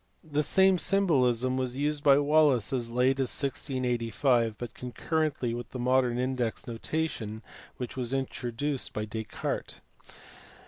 [0.23, 5.77] The same symbolism was used by Wallis as late as 1685, but concurrently with the
[5.77, 7.43] modern index notation
[7.77, 9.75] which was introduced by Descartes.